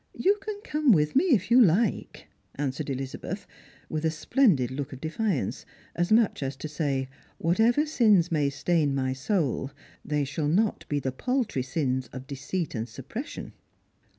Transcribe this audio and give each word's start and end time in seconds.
You 0.17 0.39
can 0.41 0.59
come 0.63 0.91
with 0.93 1.15
me 1.15 1.25
if 1.25 1.51
you 1.51 1.61
like, 1.61 2.25
answered 2.55 2.89
Elizabeth, 2.89 3.45
with 3.87 4.03
a 4.03 4.09
splendid 4.09 4.71
look 4.71 4.91
of 4.91 4.99
defiance, 4.99 5.63
as 5.95 6.11
much 6.11 6.41
as 6.41 6.55
to 6.55 6.67
say. 6.67 7.07
Whatever 7.37 7.85
sins 7.85 8.31
may 8.31 8.49
stain 8.49 8.95
my 8.95 9.13
soul, 9.13 9.69
they 10.03 10.23
shall 10.25 10.47
not 10.47 10.89
be 10.89 10.99
the 10.99 11.11
paltry 11.11 11.61
sins 11.61 12.07
of 12.11 12.25
deceit 12.25 12.73
and 12.73 12.87
suppres 12.87 13.27
sion. 13.27 13.53